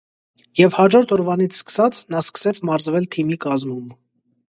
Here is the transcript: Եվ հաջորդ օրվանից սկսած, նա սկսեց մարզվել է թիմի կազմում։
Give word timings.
Եվ 0.59 0.77
հաջորդ 0.77 1.13
օրվանից 1.17 1.61
սկսած, 1.61 2.01
նա 2.17 2.25
սկսեց 2.29 2.63
մարզվել 2.73 3.07
է 3.13 3.15
թիմի 3.17 3.43
կազմում։ 3.49 3.99